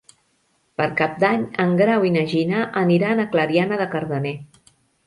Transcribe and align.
Per 0.81 0.87
Cap 1.01 1.19
d'Any 1.25 1.43
en 1.65 1.75
Grau 1.83 2.09
i 2.09 2.13
na 2.17 2.27
Gina 2.35 2.65
aniran 2.85 3.25
a 3.27 3.31
Clariana 3.37 3.83
de 3.85 3.89
Cardener. 3.97 4.39